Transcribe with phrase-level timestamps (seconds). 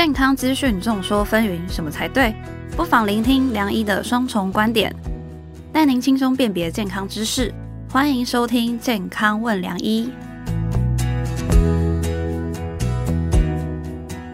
[0.00, 2.34] 健康资讯众说纷纭，什么才对？
[2.74, 4.90] 不妨聆听梁医的双重观点，
[5.74, 7.52] 带您轻松辨别健康知识。
[7.90, 10.10] 欢迎收听《健康问良医》。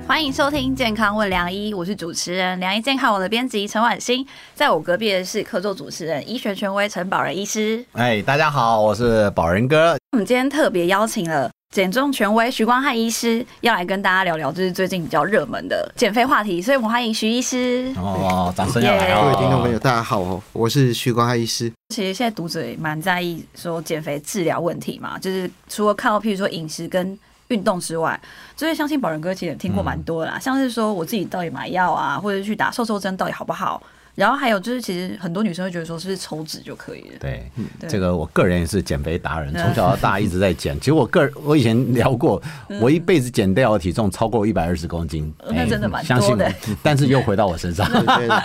[0.06, 4.24] 欢迎收听《健康问梁医》，我是主持人梁医健康网的编辑陈婉欣，
[4.54, 7.84] 在我隔壁的是客座主持人医学权威陈宝仁医师。
[7.94, 9.96] 哎，大家好，我是宝仁哥。
[10.12, 17.92] 我们今天特别邀请了减重权威徐光汉医师，要来跟大家聊聊，就是最近比较热门的减肥话题，所以我们欢迎徐医师。
[17.97, 19.20] 哦，掌声要来！
[19.20, 21.70] 各位听众朋友，大家好哦，我是徐光汉医师。
[21.91, 28.19] 其实现在读者也蛮在意说减肥治疗问题嘛，就是除了靠譬如说饮食跟运动之外，
[28.56, 33.83] 就是相信宝仁哥其实也听过蛮多的啦，像是说我自己到底买药啊，或者去打瘦瘦针到底好不好？
[34.16, 37.19] 然后还有就是，其实很多女生会觉得说，是不是抽脂就可以了？
[37.20, 37.48] 对，
[37.79, 40.75] 对这个我个人也是减肥达人，从小到大一直在减。
[40.80, 42.42] 其实我个人，我以前聊过，
[42.81, 46.36] 我一辈子减掉的体重超过一百二十公斤，嗯那真的蛮多相信。
[46.83, 47.86] 但是又回到我身上。
[47.92, 48.36] 对对对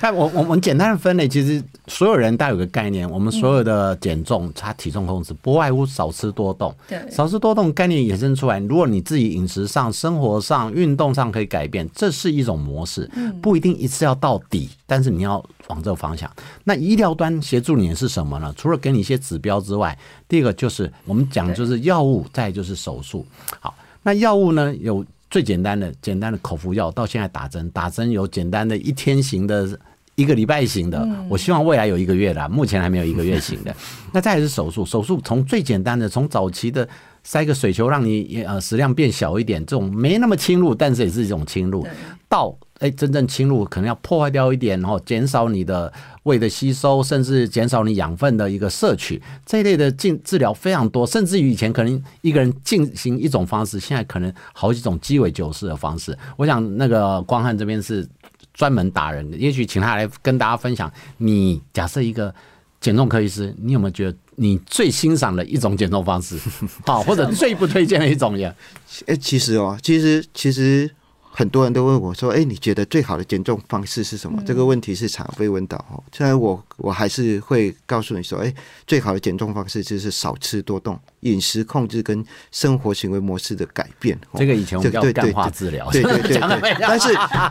[0.00, 6.74] 但我我我们简单的分类，其实所有人大家有个概念，我们所有的减重，它体重控制不外乎少吃多动。
[6.88, 16.30] 对少吃多动概念衍生出来，如果你自己饮食上、生活上、运动上可以改变，这是一种模式，不一定一次要到底，但是你要往这个方向。
[16.64, 18.52] 那医疗端协助你的是什么呢？
[18.56, 19.96] 除了给你一些指标之外，
[20.28, 23.26] 第一个就是我们讲就是药物，再就是手术。
[23.60, 29.78] 好，那药物呢有最简单的简单的口服药，到现在打针，打针有简单的一天型的。
[30.16, 33.74] 一个礼拜型的，我希望未来有一个月的，目前还没有一个月型的。
[34.14, 36.88] 那再来是手术，手术从最简单的，从早期的
[37.24, 41.84] 塞个水球让你呃食量变小一点，这种没那么侵入，但是也是一种侵入，
[42.28, 45.92] 到哎真正侵入可能要破坏掉一点，然后减少你的
[46.24, 56.16] 胃的吸收，甚至减少你养分的一个摄取，这一类的进治疗非常多，甚至于以前可能一个人进行一种方式，现在可能好几种鸡尾酒式的方式。
[56.36, 58.06] 我想那个光汉这边是
[58.52, 60.92] 专门达人的，也许请他来跟大家分享。
[61.16, 62.34] 你假设一个
[62.80, 66.38] 减重科医师，你有没有觉得你最欣赏的一种减重方式？
[66.86, 68.54] 好，或者最不推荐的一种也？
[69.06, 70.90] 哎，其实哦，其实其实
[71.36, 74.40] 很多人都问我说，哎，你觉得最好的减重方式是什么？
[74.46, 76.00] 这个问题是常被问到哦。
[76.12, 78.54] 虽然我我还是会告诉你说，哎，
[78.86, 84.16] 最好的减重方式就是少吃多动，饮食控制跟生活行为模式的改变。
[84.30, 86.38] 哦这个以前我们叫干化对治疗，对对对
[86.80, 87.08] 但是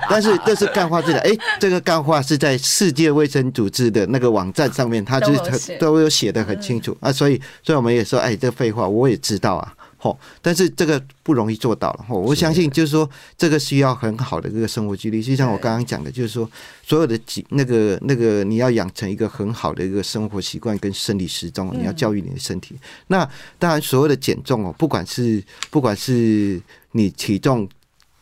[0.09, 9.75] 但是这是干化治疗，哎，这个干化是在世界卫生组织的那个网站上面，它就是都有写都有写的很清楚啊，所以所以我们也说，哎，这废话我也知道啊。
[10.03, 12.05] 吼，但是这个不容易做到了。
[12.09, 15.23] 吼，我相信就是说，这个需要很好的一个生活纪律。
[15.23, 16.49] 就像我刚刚讲的，就是说，
[16.85, 22.75] 所有的几那个那个，你要养成一个很好的一个生活习惯跟生理时钟，你要教育你的身体。
[23.07, 23.25] 那
[23.57, 27.69] 当然，所有的减重哦，不管是不管是你体重。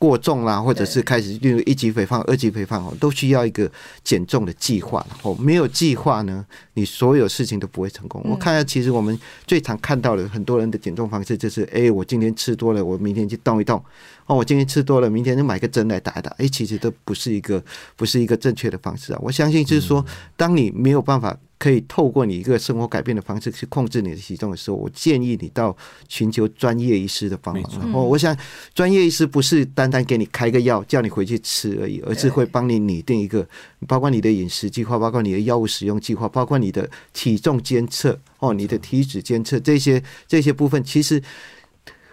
[0.02, 3.72] 过重啦，或者是开始进入一级肥胖、二级肥胖哦，都需要一个
[4.04, 5.06] 减重的计划。
[5.22, 8.20] 哦，没有计划呢，你所有事情都不会成功。
[8.26, 13.78] 我看到其实我们最常看到的很多人的减重方式就是，哎，我今天吃多了，我明天去动一动。
[14.26, 16.32] 哦，我今天吃多了，明天就买个针来打一打。
[16.40, 17.64] 哎，其实都不是一个
[17.96, 19.20] 不是一个正确的方式啊。
[19.22, 20.04] 我相信就是说，
[20.36, 21.38] 当你没有办法。
[21.62, 25.78] 可以透过你一个生活改变的方式去控制你的体重的时候，我建议你到
[26.10, 27.64] 寻求专业医师的帮忙。
[27.80, 28.36] 然后，我想
[28.74, 33.48] 专业医师不是单单给你开个药叫你回去吃而已，而是会帮你拟定一个，
[33.88, 41.22] 包括你的饮食计划，包括你的药物使用计划，包括你的体重监测哦，你的体脂监测这些这些部分，其实。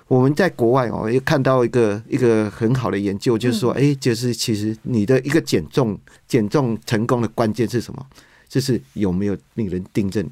[0.08, 8.06] 我们在国外哦，也看到一个一个很好的研究，就是说，哎，就是其实你的一个减重减重成功的关键是什么？
[8.48, 10.30] 就是有没有令人盯着你，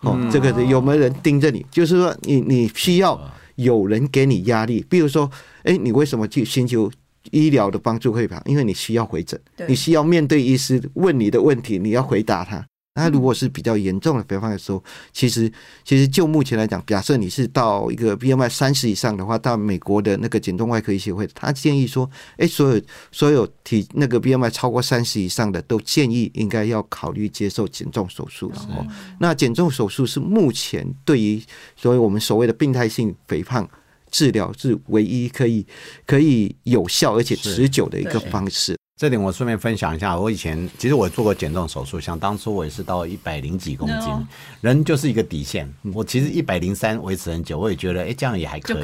[0.00, 1.64] 哦，这个有没有人盯着你？
[1.70, 3.18] 就是说你你需要
[3.56, 5.30] 有人给你压力，比如说，
[5.62, 6.90] 哎，你为什么去寻求
[7.30, 8.42] 医疗的帮助会吧？
[8.46, 12.64] 因为你需要回诊，你需要面对医师问你的问题，你要回答他。
[12.98, 14.82] 那如果是比较严重的肥胖的时候，
[15.12, 15.50] 其实
[15.84, 28.50] 其实就目前来讲，假设你是到一个 BMI 三十以上的话，到美国的那个减重外科医协会，他建议说，哎，所有所有体那个 BMI 超过三十以上的，都建议应该要考虑接受减重手术。
[28.50, 28.84] 然后，
[29.20, 31.40] 那减重手术是目前对于
[31.76, 33.68] 所谓我们所谓的病态性肥胖
[34.10, 35.66] 治疗是唯一可以
[36.06, 38.77] 可以有效而且持久的一个方式。
[38.98, 44.12] 这点我顺便分享一下，我以前其实我做过减重手术，像当初我也是到一百零几公斤
[44.60, 45.72] 人就是一个底线。
[45.94, 48.82] 我其实一百零三维持很久，我也觉得哎、这样也还可以。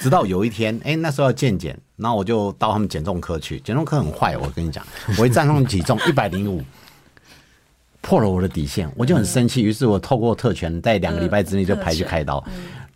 [0.00, 4.82] 直到有一天，哎、那时候要健检，然后我就到他们减重科去，减重科很坏，我跟你讲，
[5.18, 6.64] 我一站上体重一百零五。
[8.02, 9.62] 破了我的底线，我就很生气。
[9.62, 12.42] 于是我透过特权，在两个礼拜之内就排去开刀。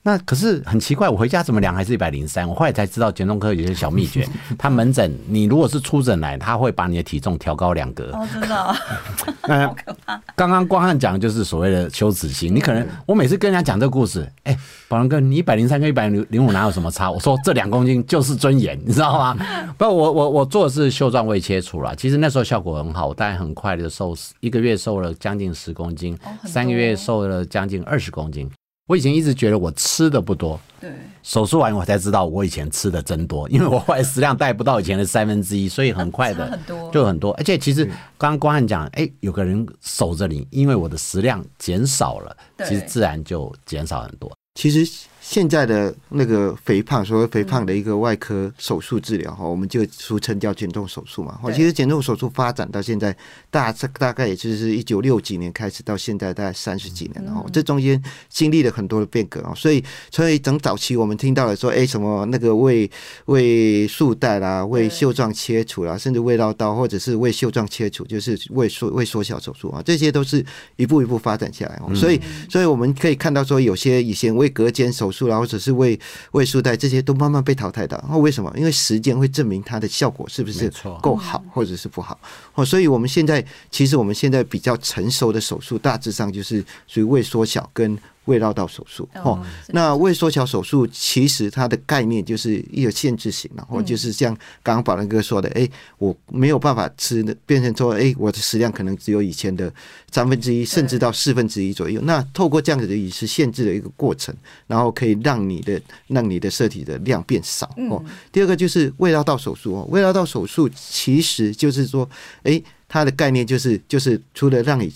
[0.07, 2.47] 那可是很奇怪，我回家怎么量还是一百零三？
[2.47, 4.29] 我后来才知道减重科有些小秘诀。
[4.59, 8.11] 他门诊，你如果是出诊来，他会把你的体重调高两格。
[8.13, 8.77] 哦，真的哦，
[9.49, 10.21] 那 好可怕。
[10.37, 12.55] 刚刚光汉讲的就是所谓的羞耻心。
[12.55, 14.55] 你可能我每次跟人家讲这个故事，哎、
[14.89, 17.11] 宝龙哥，你一百零三跟一百零五哪有什么差？
[17.11, 19.35] 我说这两公斤就是尊严，你知道吗？
[19.79, 21.97] 不，我我我做的是袖状胃切除了。
[21.97, 28.51] 其实那时候效果很好，我大概很快的瘦，一个月瘦了将近十公斤哦，三个月瘦了将近二十公斤。
[28.87, 30.91] 我以前一直觉得我吃的不多，对，
[31.23, 36.59] 手术完我才知道我以前吃的真多，因为我后来食量带不到以前的三分之一，所以很快的
[36.93, 37.33] 就很多。
[37.33, 37.87] 而且其实
[38.19, 42.37] 刚刚光汉讲，哎、有个人守着你，因为我的食量减少了，
[42.67, 44.31] 其实自然就减少很多。
[44.55, 44.89] 其实
[45.21, 51.33] 现在的那个肥胖，所谓肥胖的一个外科手术治疗哈，我们就俗称叫减重手术嘛。
[51.43, 53.17] 哈，其实减重手术发展到现在，
[53.51, 59.55] 大大概也就是一九六几年开始到现在大概三十几年了哈，这中间经历了很多的变革啊。
[59.57, 62.89] 所以，所以从早期我们听到了说，哎，什么那个胃
[63.25, 70.45] 胃束带啦、胃袖状切除啦，甚至胃绕刀或者是胃袖状切除，就是胃缩胃缩小手术啊，这些都是
[70.77, 71.95] 一步一步发展下来哦。
[71.95, 72.21] 所以，
[72.51, 75.99] 所以我们可以看到说，有些以前胃隔间手术啦，或者是胃
[76.33, 78.03] 胃束带这些都慢慢被淘汰的。
[78.09, 78.53] 那，为什么？
[78.57, 82.19] 因为时间会证明它的效果是不是够好，或者是不好。
[82.55, 89.09] 哦，所以我们现在其实我们现在比较成熟的手术，大致上就是属于胃缩小跟胃绕道手术。
[89.23, 95.69] 哦，那胃缩小手术其实它的概念就是一个限制型，然后就是像刚刚宝仁哥说的，哎，
[95.99, 99.73] 我没有办法吃的，变成说，哎，我的食量可能只有以前的
[100.11, 102.01] 三分之一，甚至到四分之一左右。
[102.03, 104.35] 那透过这样子的饮食限制的一个过程，
[104.67, 108.03] 然后可以让你的让你的摄体的量变少哦。
[108.33, 112.09] 第二个就是胃绕道手术哦，胃绕道手术其实就是说，
[112.43, 114.93] 哎，它的概念就是就是除了让你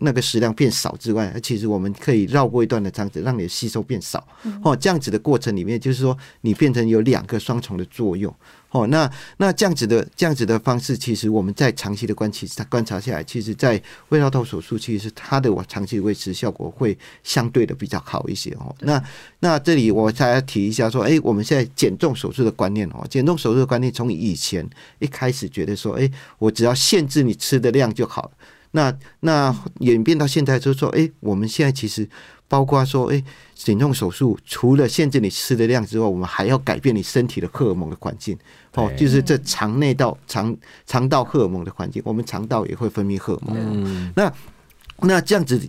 [0.00, 4.26] 那个食量变少之外，其实我们可以绕过一段的肠子，让你的吸收变少。
[4.64, 8.34] 哦，这样子的过程里面，就是说你变成有两个双重的作用。
[8.72, 18.74] 哦，那那这样子的这样子的方式，其实我们在长期的观其实观察下来，其实在胃绕道手术，其实它的我长期维持效果会相对的比较好一些哦。
[18.80, 19.02] 那
[19.38, 24.68] 那这里我再来提一下说，哎，我们现在减重手术的观念哦，减重手术的观念从以前
[24.98, 28.30] 一开始觉得说，哎，我只要限制你吃的量就好了。
[28.72, 32.08] 那那演变到现在，就是说，哎，我们现在其实
[32.48, 33.22] 包括说，哎，
[33.54, 38.36] 减重手术除了限制你吃的量之外，我们还要改变你身体的荷尔蒙的环境，
[38.74, 43.56] 哦，就是这肠内道、肠肠道荷尔蒙的环境，我们肠道也会分泌荷尔蒙。
[43.58, 44.32] 嗯，那
[45.00, 45.60] 那这样子，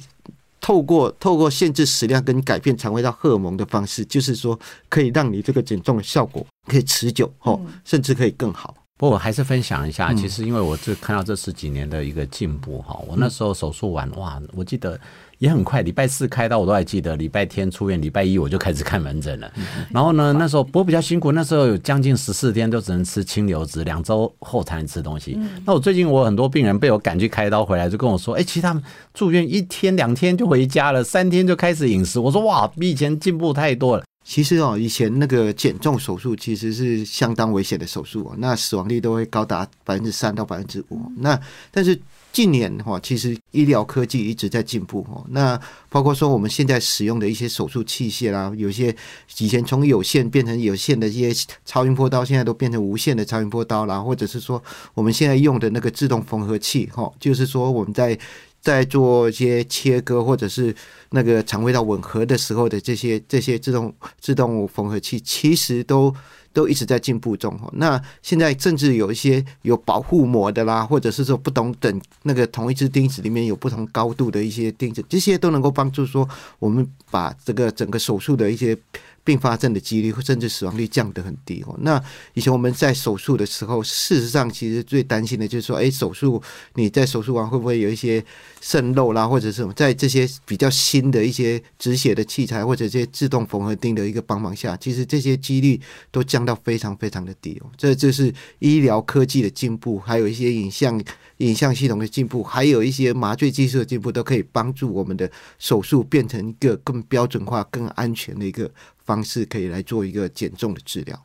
[0.59, 4.59] 透过透过限制食量跟改变肠胃道荷尔蒙的方式，就是说
[4.89, 8.75] 可以让你这个减重的效果可以持久，哦，甚至可以更好。
[8.97, 14.99] 不过我还是分享一下，嗯其实因为我这看到这十几年的一个进步哈，我那时候手术完哇，我记得
[15.37, 19.51] 也很快，礼拜四开刀我都还记得，礼拜天出院，礼拜一我就开始看门诊了。
[19.91, 25.37] 然后呢，那时候不过比较辛苦，那时候有将近十四天都只能吃清流质，两周后才能吃东西。
[25.63, 28.81] 那我最近我很多病人被我赶去开刀回来，就跟我说，哎、其实他们
[29.13, 32.19] 住院一天两天就回家了，三天就开始饮食。
[32.19, 34.03] 我说哇，比以前进步太多了。
[34.27, 40.99] 其实哦，以前那个减重手术其实是相当危险的手术哦，那死亡率都会高达百分之三到百分之五。
[41.19, 41.39] 那
[41.71, 41.97] 但是
[42.33, 45.25] 近年哈，其实医疗科技一直在进步哦。
[45.29, 45.57] 那
[45.87, 48.93] 包括说我们现在使用的一些手术器械啦，有些
[49.37, 54.61] 以前从有线变成有线的一些超音波刀，现在都变成无线的超音波刀啦，或者是说
[54.93, 58.19] 我们现在用的那个自动缝合器哈，就是说我们在
[58.67, 60.75] 在做一些切割或者是
[61.11, 66.13] 那个肠胃道吻合的时候的这些这些自动自动缝合器，其实都
[66.51, 67.57] 都一直在进步中。
[67.71, 76.27] 那现在甚至有一些有保护膜的啦，或者是说不同等那个同一只钉子里面有不同高度的一些钉子，这些都能够帮助说
[76.59, 78.77] 我们把这个整个手术的一些
[79.27, 81.75] 并发症的几率甚至死亡率降得很低哦。
[81.81, 82.01] 那
[82.33, 86.41] 以前我们在手术的时候，事实上其实最担心的就是说，哎，手术
[86.75, 88.23] 你在手术完会不会有一些
[88.61, 95.77] 渗漏啦，或者是什么，在这些比较新的一些止血的器材或者这些自动缝合钉的一个帮忙下，其实这些几率
[96.09, 97.69] 都降到非常非常的低哦。
[97.75, 101.03] 这就是医疗科技的进步，还有一些影像
[101.37, 105.29] 影像系统的进步，还有一些麻醉技术的进步，都可以帮助我们的
[105.59, 108.69] 手术变成一个更标准化、更安全的一个
[109.05, 111.19] 方式，可以来做一个减重的治疗。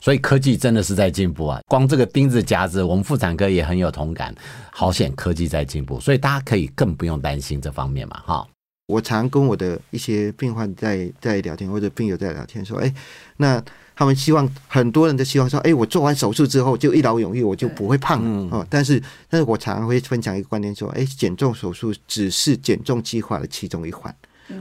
[0.00, 1.60] 所以科技真的是在进步啊！
[1.68, 4.34] 光这个钉子夹子，我们妇产科也很有同感。
[4.72, 8.48] 好险，科技在进步，所以大家可以更不用担心这方面嘛，哈。
[8.88, 12.92] 我常跟我的一些病患在在聊天，或者病友在聊天，说，哎，
[13.36, 13.62] 那
[13.96, 18.66] 他们希望很多人都希望说，哎，我做完手术之后就一劳永逸，我就不会胖了哦。
[18.68, 24.14] 但是，但是我常常会分享一个观念，说，哎，减重手术只是减重计划的其中一环。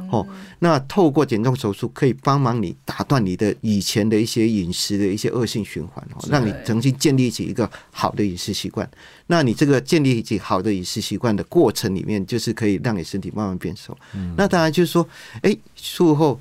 [0.10, 0.26] 哦，
[0.58, 8.90] 那透过减重手术可以帮忙你打断你的以前的一些饮食的一些恶性循环哦，让你重新建立起一个好的饮食习惯。
[9.28, 13.96] 那你这个建立起好的饮食习惯的过程里面，就是可以让你身体慢慢变瘦。
[14.36, 15.08] 那当然就是说，
[15.44, 16.40] 哎，术后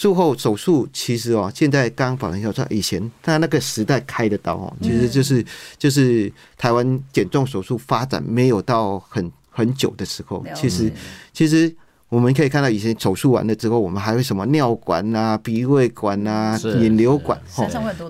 [0.00, 5.44] 术后手术其实哦，现在刚刚宝仁校说，以前他那个时代开的刀哦，其实就是
[5.76, 10.92] 就是台湾减重手术发展没有到很很久的时候，其实
[11.32, 11.74] 其实。
[12.08, 17.38] 我们可以看到，以前手术完了之后，我们还会什么尿管啊、鼻胃管啊、引流管，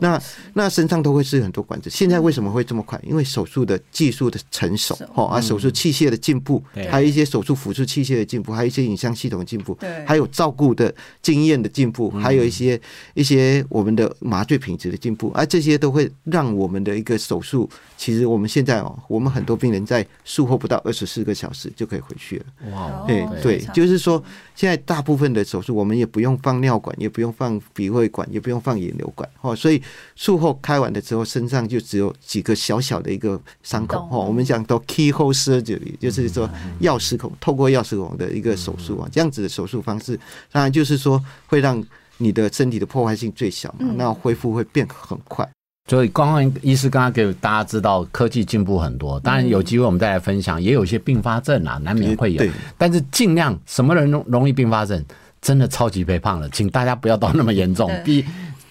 [0.00, 0.23] 那
[0.55, 1.90] 那身上都会是很多管子。
[1.90, 3.00] 现在为什么会这么快？
[3.02, 9.76] 因为手术的技术的成熟，哦，啊，手术器械的进步，还有一些手术辅助器械的进步，还有一些影像系统的进步，
[10.07, 12.81] 还有照顾的经验的进步，还有一些
[13.14, 22.45] 一些我们的麻醉品质的进步，而这些都会让我们的一个手术，其实我们现在哦，我们很多病人在术后不到二十四个小时就可以回去了。
[22.71, 23.88] 哇，对对，就。
[23.88, 24.23] 就是说，
[24.54, 29.83] 现在大部分的手术，我们也不用放尿管，也不用放鼻胃管，也不用放引流管，哦，所以
[30.14, 36.47] 术后开完了之后，身上就只有几个小小的一个伤口，哦，我们讲到 keyhole surgery，就是说
[36.83, 40.21] 钥匙孔，透过钥匙孔的一个手术啊，这样子的手术方式，
[40.52, 41.83] 当然就是说会让
[42.18, 45.49] 你的身体的破坏性最小嘛，那恢复会变很快。
[45.88, 49.18] 所以，刚刚医师刚刚给大家知道，科技进步很多。
[49.21, 52.45] 当然，有机会我们再来分享，也有一些并发症啊，难免会有。
[52.76, 55.02] 但是尽量什么人容容易并发症？
[55.40, 57.90] 真的超级肥胖了，请大家不要到那么严重。
[58.04, 58.25] B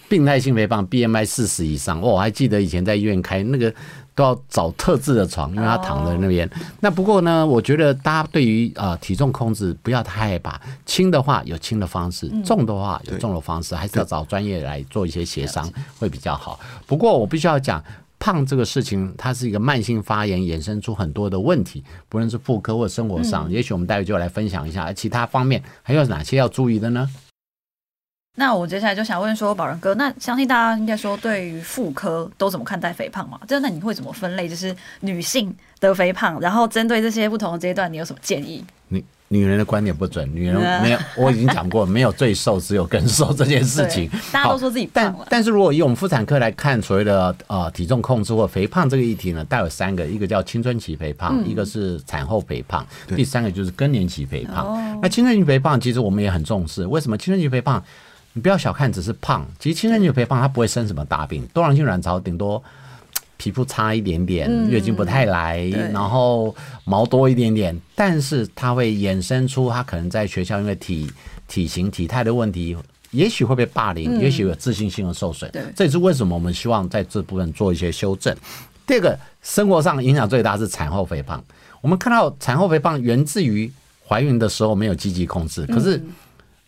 [0.07, 1.99] 病态性肥胖，BMI 四十以上。
[1.99, 3.73] 我还记得以前在医院开那个。
[4.17, 6.49] 都要找特制的床，因为他躺在那边。
[6.79, 16.59] 那不过呢，我觉得大家对于呃体重控制不要太害怕，轻的话有轻的方式，重的话有重的方式，还是要找专业来做一些协商会比较好。
[16.87, 17.83] 不过我必须要讲，
[18.17, 23.47] 胖这个事情它是一个慢性发炎，衍生出很多的问题，不论是妇科或生活上。
[23.51, 27.07] 也许我们待会就来分享一下，其他方面还有哪些要注意的呢？
[28.39, 33.39] 那我接下来就想问说，宝仁哥，那相信大家应该说对于妇科都怎么看待肥胖嘛？
[33.47, 34.47] 就那你会怎么分类？
[34.47, 38.63] 就是女性得肥胖，然后针对这些不同的阶段，你有什么建议？
[38.89, 44.07] 女女人的观点不准，女人没有，我已经讲过，没有最瘦，只有更瘦这件事情。
[44.31, 54.99] 大家都说自己胖但但是如果以我们妇产科来看，所谓的呃体重控制或肥胖这个议题呢，带有三个，一个叫青春期肥胖，一个是产后肥胖，第三个就是更年期肥胖。
[55.01, 57.83] 那青春期肥胖其实我们也很重视，为什么青春期肥胖？
[58.37, 59.43] 你不要小看，只是胖。
[59.57, 61.43] 其实青春期肥胖，它不会生什么大病。
[61.47, 62.63] 多囊性卵巢顶多
[63.35, 67.75] 皮肤差一点点，月经不太来，然后毛多一点点。
[67.95, 71.11] 但是它会衍生出，他可能在学校因为体
[71.47, 72.77] 体型体态的问题，
[73.09, 75.51] 也许会被霸凌，也许有自信心的受损。
[75.75, 78.37] 这也是为什么我们希望在这部分做一些修正。
[78.85, 81.43] 第二个，生活上影响最大是产后肥胖。
[81.81, 83.71] 我们看到产后肥胖源自于
[84.07, 85.99] 怀孕的时候没有积极控制，可是。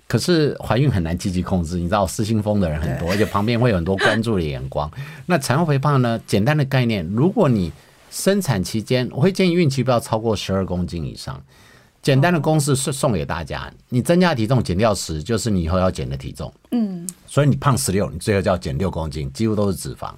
[0.10, 4.90] 可是怀孕很难积极控制，你知道失心疯的人很多，而且旁边会有很多关注的眼光。
[5.28, 6.20] 那产后肥胖呢？
[6.26, 7.72] 简单的概念，如果你
[8.10, 11.40] 生产期间，我会建议孕期不要超过十二公斤以上。
[12.02, 16.52] 简单的公式是送给大家：你增加体重减掉十，就是你以后要减的体重。
[16.72, 20.12] 嗯，所以你胖十六，你最后就要减六公斤，几乎都是脂肪。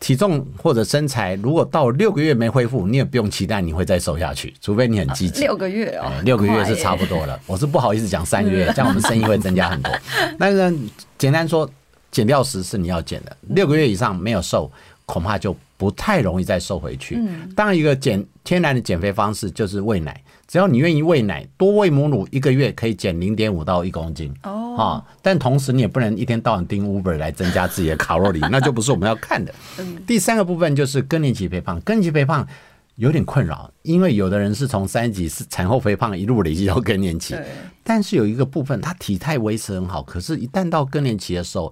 [0.00, 5.40] 体重或者身材，如果到六个月没恢复，你也不用期待你会再瘦下去，除非你很积极。
[5.40, 7.38] 六个月哦，六个月是差不多了。
[7.46, 9.92] 我是不好意思讲三个月，这样我们生意会增加很多。
[10.38, 10.78] 但是
[11.18, 11.68] 简单说，
[12.10, 14.70] 减掉十是你要减的，六个月以上没有瘦，
[15.04, 17.18] 恐怕就不太容易再瘦回去。
[17.56, 20.22] 当然，一个减天然的减肥方式就是喂奶。
[20.48, 24.76] 只要你愿意喂奶，多喂母乳一个月可以减零点五到一公斤哦。
[24.78, 29.54] 啊，但同时你也不能一天到晚盯 Uber 来增加自己的卡路里，那就不是我们要看的。
[30.06, 32.48] 第三个部分就是更年期肥胖，更年期肥胖
[32.94, 37.36] 有点困扰，因为有的人是从三级是产后肥胖一路累积到更年期，
[37.84, 41.70] 但是有一个部分他体态维持很好，可是一旦到更年期的时候。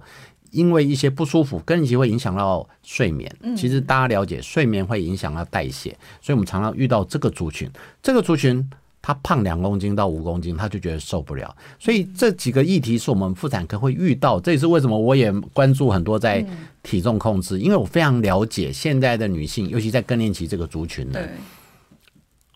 [0.51, 3.33] 因为一些不舒服，更年期会影响到睡眠。
[3.55, 7.69] 其实大家了解，睡眠会影响到代谢，所以我们常常遇到这个族群。
[8.01, 8.69] 这个族群
[9.01, 11.55] 他胖两公斤到五公斤，他就觉得受不了。
[11.79, 14.39] 所以这几个议题是我们妇产科会遇到。
[14.39, 16.45] 这也是为什么我也关注很多在
[16.83, 21.19] 体重控制，因为我非常了解现在的女性，尤其在更年期这个族群呢。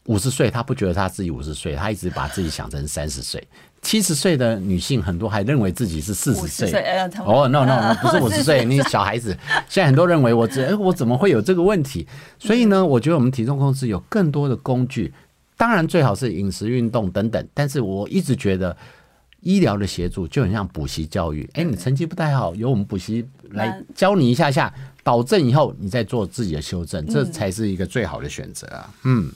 [0.06, 3.42] 五十岁，她不觉得她自己五十岁，她一直把自己想成三十岁。
[3.82, 6.72] 七十岁的女性很多还认为自己是四十岁。
[7.26, 9.36] 哦，no no，不是五十岁， 你小孩子。
[9.68, 12.08] 现在很多认为我这，我怎么会有这个问题？
[12.38, 15.12] 所以呢，我觉得我们体重控制有更多的工具，
[15.58, 17.48] 当然最好是饮食、运动等等。
[17.56, 18.78] 但是我一直觉得
[19.40, 21.50] 医疗的协助就很像补习教育。
[21.54, 24.72] 哎，你成绩不太好，由我们补习来教你一下下，
[25.04, 28.90] 导正以后你再做自己的修正，这才是一个最好的选择啊。
[29.06, 29.32] 嗯。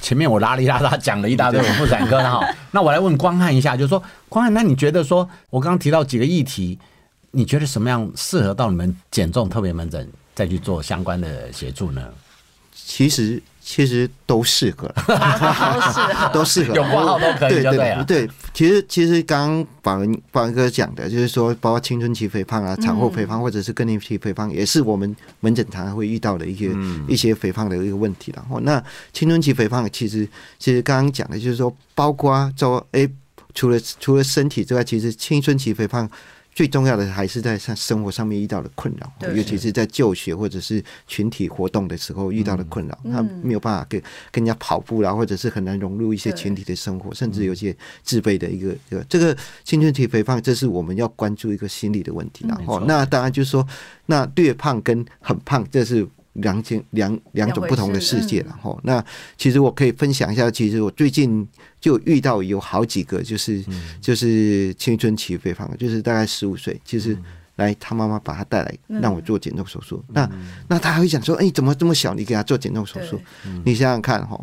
[0.00, 2.54] 前面我拉里拉拉讲了一大堆，我不展开了哈。
[2.72, 6.78] 那我来问光汉一下，就是说，光汉，那你觉得说，我刚刚提到几个议题，
[7.30, 12.08] 你觉得什么样适合到你们减重特别门诊再去做相关的协助呢？
[12.72, 13.40] 其实
[13.72, 15.14] 其实都适合，都
[15.86, 26.72] 是都适合，有挂号都可以对对对对，其实其实刚刚宝文宝文哥讲的，就是说，包括青春期肥胖啊、产后肥胖，或者是更年期肥胖，也是我们门诊常常会遇到的一些、
[27.06, 28.44] 一些肥胖的一个问题了。
[28.50, 33.08] 哦，那青春期肥胖其实其实刚刚讲的就是说，包括说，哎，
[33.54, 36.10] 除了除了身体之外，其实青春期肥胖。
[36.52, 52.56] 最重要的还是在上生活上面遇到的困扰，尤其是在就学或者是群体活动的时候遇到的困扰，他没有办法跟跟人家跑步啦，或者是很难融入一些群体的生活，甚至有些自卑的一个这个这个青春期肥胖，这是我们要关注一个心理的问题啦。
[52.58, 53.66] 没错哦，那当然就是说，
[54.06, 56.06] 那略胖跟很胖，这是。
[56.34, 59.04] 两件两两种不同的世界了哈、那
[59.36, 61.46] 其实我可以分享一下，其实我最近
[61.80, 63.64] 就遇到有好几个，就是、
[64.00, 67.18] 就是青春期肥胖，就是大概十五岁，其实
[67.56, 70.02] 来他妈妈把他带来让我做减重手术。
[70.08, 70.30] 那
[70.68, 73.20] 那他还会讲说，哎、怎么这么小，你给他做减重手术？
[73.64, 74.40] 你想想看哈，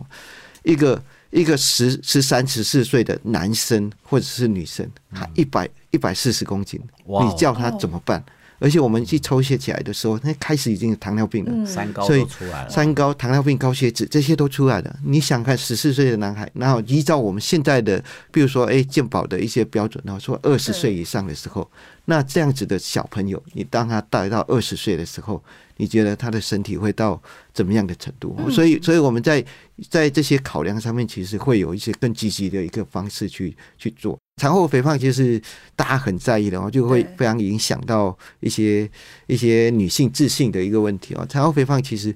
[0.64, 8.22] 一个一个十十三十四岁的男生或者是女生，他一百一百四十公斤，你叫他怎么办？
[8.60, 11.66] 而且我们去抽血起来的时候，那开始已经有糖尿病了。
[11.66, 15.00] 三高所以都出来了，三高、糖尿病、高血脂这些都出来了。
[15.04, 21.70] 你想看十四岁的男孩，然后依照我们现在的，比如说哎健保的一些标准，然后说二十岁以上的时候，
[22.06, 25.44] 那这样子的小朋友，你当他带到二十岁的时候，
[25.78, 27.22] 你觉得他的身体会到
[27.54, 28.36] 怎么样的程度？
[28.50, 29.44] 所以，所以我们在
[29.90, 34.18] 在这些考量上面，其实会有一些更积极的一个方式去去做。
[34.38, 35.42] 产后肥胖其实
[35.76, 38.90] 大家很在意的哦，就会非常影响到一些
[39.26, 41.26] 一些女性自信的一个问题哦。
[41.28, 42.14] 产后肥胖其实，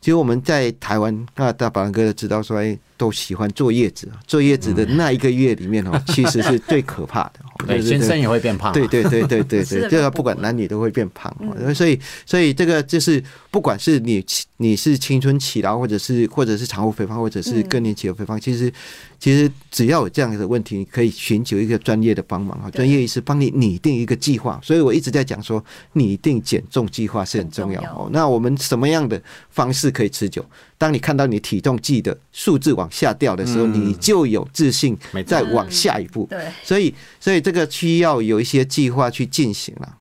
[0.00, 7.40] 其实我们在台湾，那大宝哥都知道说，哎，都喜欢坐月子，坐月子的那一个月里面哦，其实是最可怕的。
[7.44, 7.46] 哦。
[7.66, 14.24] 对，就是先生也会变胖嘛，对对对对对对，这个不管男女都会变胖嘛，所以所以这个就是不管是你
[14.58, 18.70] 你是青春期啦，或者是或者是产后肥胖，或者是更年期的肥胖，其实
[19.18, 24.60] 其实只要有这样的问题，你可以寻求一个专业的帮忙啊，专业医师帮你拟定一个计划。
[24.62, 27.80] 所以我一直在讲说，拟定减重计划是很重要。
[27.80, 28.10] 很重要哦。
[28.12, 30.44] 那我们什么样的方式可以持久？
[30.78, 36.26] 当你看到你体重计的数字往下掉的时候，你就有自信再往下一步。
[36.28, 39.94] 对，所以，所以这个需要有一些计划去进行了。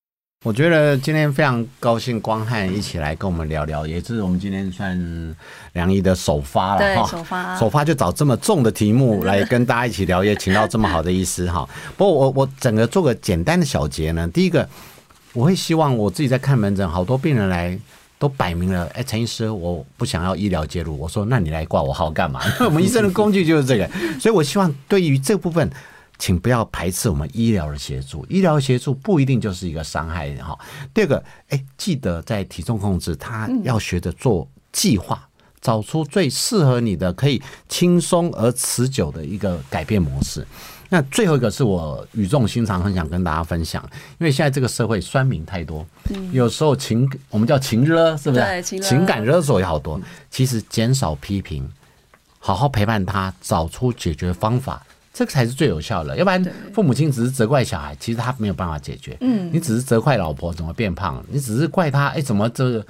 [0.44, 5.36] 我觉得今天非常高兴，光汉一起来跟我们聊聊，也是我们今天算
[5.74, 7.10] 梁毅的首发了哈。
[7.10, 11.68] 首发首发就找这么重的题目来跟大家一起聊，也请到这么好的医师哈。
[11.98, 14.70] 不过我我整个做个简单的小结呢，第一个
[15.34, 17.80] 我会希望我自己在看门诊，好多病人来。
[18.18, 20.98] 都摆明了，哎，陈医师，我不想要医疗介入。
[20.98, 22.42] 我说，那你来挂我号干嘛？
[22.66, 23.88] 我们医生的工具就是这个，
[24.20, 25.70] 所以我希望对于这部分，
[26.18, 28.26] 请不要排斥我们医疗的协助。
[28.30, 30.58] 医疗协助不一定就是一个伤害哈。
[30.94, 35.28] 第二个，哎，记得在体重控制，他要学着做计划，
[35.60, 40.48] 找出最适合你的、可以轻松而持久的一个改变模式。
[40.90, 43.84] 那最后一个是我语重心长，很想跟大家分享，
[44.20, 45.86] 因为现在这个社会酸民太多，
[46.32, 48.62] 有时候情我们叫情热，是不是？
[48.80, 50.00] 情感勒索也好多。
[50.30, 51.68] 其实减少批评，
[52.40, 56.16] 好好陪伴他，找出解决方法，这个才是最有效的。
[56.18, 59.18] 要不然，父母亲只是责怪小孩，其实他没有办法解决。
[59.22, 62.86] 嗯，你只是责怪老婆怎么变胖，你只是怪他，哎，怎么这个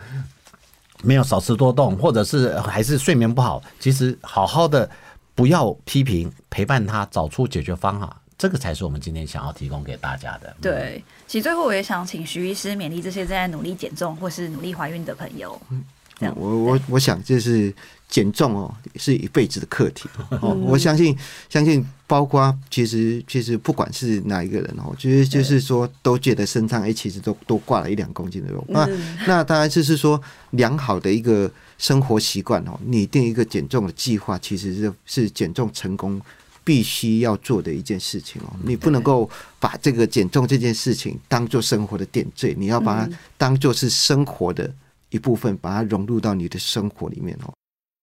[1.01, 3.63] 没有少吃多动，或者是还是睡眠不好。
[3.79, 4.89] 其实好好的
[5.35, 10.55] 不要批评，陪伴他，找出解决方法，这个才是我们今天想要提供给大家的。
[10.61, 15.61] 对，其实最后我也想请徐医师勉励这些正在努力减重或是努力怀孕的朋友。
[15.69, 15.75] 这
[16.21, 17.73] 样我我我想就是
[18.07, 20.07] 减重哦，是一辈子的课题
[20.41, 20.53] 哦。
[20.65, 21.17] 我相信
[21.49, 28.63] 相信，包括其实其实不管是哪一个人哦，就是就是说都觉得身上哎，其实都都挂了一两公斤的肉。
[28.69, 28.87] 那
[29.25, 36.21] 那当然就是说良好的一个生活习惯哦，拟定一个减重的计划，其实是是减重成功。
[36.63, 44.73] 必须要做的一件事情哦，你不能够把这个减重这件事情当做生活的点缀，你要把它当做是生活的
[45.15, 47.53] 一部分，把它融入到你的生活里面哦。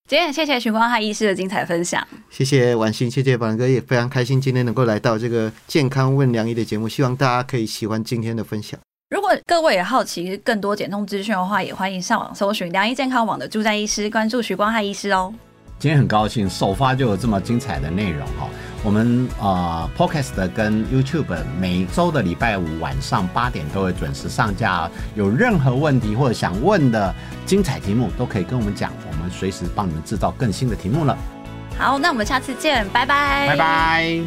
[0.09, 2.07] 今天很谢谢徐光汉医师的精彩分享。
[2.29, 8.79] 谢谢婉欣，谢谢宝哥，也非常开心今天能够来到这个健康问良医的节目，希望大家可以喜欢今天的分享。
[9.15, 15.33] 如果各位也好奇更多减重资讯的话，也欢迎上网搜寻良医健康网的助战医师，关注徐光汉医师哦。
[15.79, 18.49] 今天很高兴首发就有这么精彩的内容哈，
[18.85, 24.91] 我们呃 Podcast 跟 YouTube 每周的礼拜五晚上八点都会准时上架。
[25.15, 27.15] 有任何问题或者想问的
[27.47, 31.17] 精彩题目，都可以跟我们讲，我们随时帮你们制造更新的题目了。
[31.79, 34.21] 好，那我们下次见，拜拜，拜拜。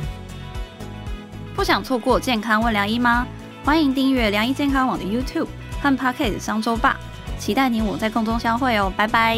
[1.53, 3.27] 不想错过健康问良医吗？
[3.63, 5.47] 欢迎订阅良医健康网的 YouTube
[5.81, 6.97] 和 Podcast 商周吧，
[7.37, 9.37] 期待你我在空中相会哦，拜拜。